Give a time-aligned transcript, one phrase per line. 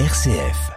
[0.00, 0.72] RCF.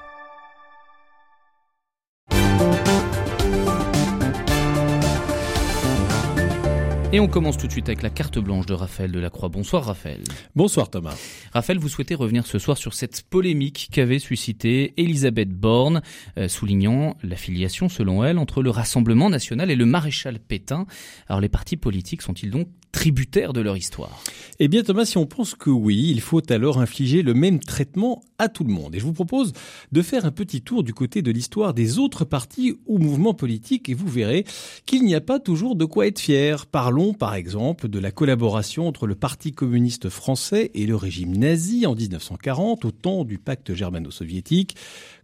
[7.12, 9.50] Et on commence tout de suite avec la carte blanche de Raphaël Delacroix.
[9.50, 10.22] Bonsoir Raphaël.
[10.56, 11.18] Bonsoir Thomas.
[11.52, 16.04] Raphaël, vous souhaitez revenir ce soir sur cette polémique qu'avait suscité Elisabeth Borne,
[16.38, 20.86] euh, soulignant l'affiliation, selon elle, entre le Rassemblement national et le maréchal Pétain.
[21.28, 22.68] Alors les partis politiques sont-ils donc
[22.98, 24.24] tributaires de leur histoire
[24.58, 28.24] Eh bien Thomas, si on pense que oui, il faut alors infliger le même traitement
[28.40, 28.96] à tout le monde.
[28.96, 29.54] Et je vous propose
[29.92, 33.88] de faire un petit tour du côté de l'histoire des autres partis ou mouvements politiques
[33.88, 34.46] et vous verrez
[34.88, 36.66] qu'il n'y a pas toujours de quoi être fier.
[36.66, 41.86] Parlons par exemple de la collaboration entre le Parti communiste français et le régime nazi
[41.86, 44.76] en 1940 au temps du pacte germano-soviétique.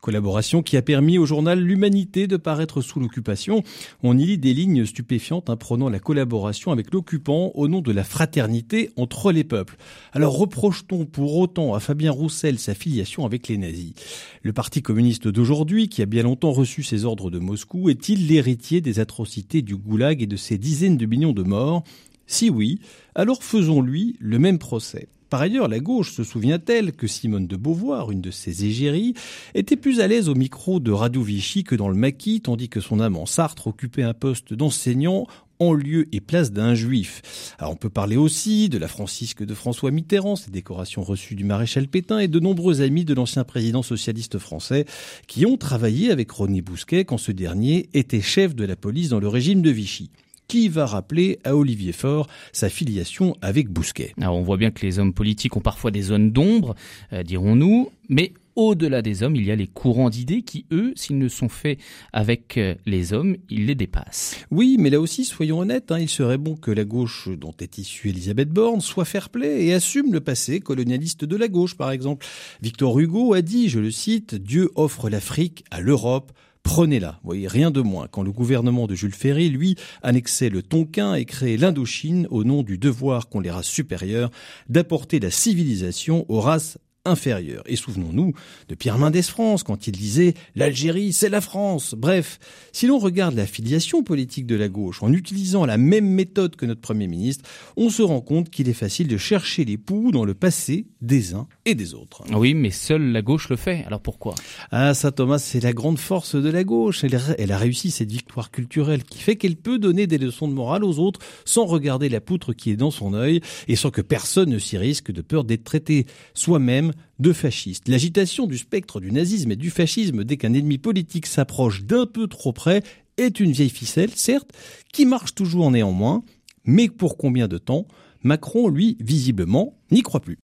[0.02, 3.64] Collaboration qui a permis au journal L'Humanité de paraître sous l'occupation.
[4.04, 8.04] On y lit des lignes stupéfiantes prônant la collaboration avec l'occupant au nom de la
[8.04, 9.78] fraternité entre les peuples.
[10.12, 13.94] Alors reproche-t-on pour autant à Fabien Roussel sa filiation avec les nazis?
[14.42, 18.82] Le Parti communiste d'aujourd'hui, qui a bien longtemps reçu ses ordres de Moscou, est-il l'héritier
[18.82, 21.84] des atrocités du goulag et de ses dizaines de millions de morts?
[22.28, 22.80] Si oui,
[23.16, 25.08] alors faisons-lui le même procès.
[25.34, 29.16] Par ailleurs, la gauche se souvient-elle que Simone de Beauvoir, une de ses égéries,
[29.56, 32.80] était plus à l'aise au micro de Radio Vichy que dans le maquis, tandis que
[32.80, 35.26] son amant Sartre occupait un poste d'enseignant
[35.72, 37.22] lieu et place d'un juif.
[37.58, 41.46] Alors on peut parler aussi de la Francisque de François Mitterrand, ses décorations reçues du
[41.46, 44.86] maréchal Pétain et de nombreux amis de l'ancien président socialiste français
[45.28, 49.22] qui ont travaillé avec René Bousquet quand ce dernier était chef de la police dans
[49.22, 50.10] le régime de Vichy
[50.48, 54.14] qui va rappeler à Olivier Faure sa filiation avec Bousquet?
[54.22, 56.76] Alors on voit bien que les hommes politiques ont parfois des zones d'ombre,
[57.14, 61.18] euh, dirons-nous, mais au-delà des hommes, il y a les courants d'idées qui, eux, s'ils
[61.18, 61.80] ne sont faits
[62.12, 64.46] avec euh, les hommes, ils les dépassent.
[64.52, 67.78] Oui, mais là aussi, soyons honnêtes, hein, il serait bon que la gauche dont est
[67.78, 72.26] issue Elisabeth Borne soit fair-play et assume le passé colonialiste de la gauche, par exemple.
[72.62, 76.32] Victor Hugo a dit, je le cite, Dieu offre l'Afrique à l'Europe
[76.64, 78.08] Prenez-la, voyez, rien de moins.
[78.08, 82.64] Quand le gouvernement de Jules Ferry, lui, annexait le Tonkin et créait l'Indochine au nom
[82.64, 84.32] du devoir qu'ont les races supérieures
[84.70, 87.64] d'apporter la civilisation aux races inférieur.
[87.66, 88.34] Et souvenons-nous
[88.70, 91.96] de Pierre Mendès France quand il disait l'Algérie, c'est la France.
[91.98, 92.40] Bref,
[92.72, 96.66] si l'on regarde la filiation politique de la gauche en utilisant la même méthode que
[96.66, 100.24] notre Premier ministre, on se rend compte qu'il est facile de chercher les poux dans
[100.24, 102.24] le passé des uns et des autres.
[102.34, 103.84] Oui, mais seule la gauche le fait.
[103.86, 104.36] Alors pourquoi?
[104.72, 107.04] Ah, ça Thomas, c'est la grande force de la gauche.
[107.04, 110.54] Elle, elle a réussi cette victoire culturelle qui fait qu'elle peut donner des leçons de
[110.54, 114.02] morale aux autres sans regarder la poutre qui est dans son œil et sans que
[114.02, 117.88] personne ne s'y risque de peur d'être traité soi-même de fasciste.
[117.88, 122.28] L'agitation du spectre du nazisme et du fascisme dès qu'un ennemi politique s'approche d'un peu
[122.28, 122.84] trop près
[123.18, 124.52] est une vieille ficelle, certes,
[124.92, 126.24] qui marche toujours néanmoins,
[126.66, 127.88] mais pour combien de temps?
[128.24, 130.40] Macron, lui, visiblement, n'y croit plus.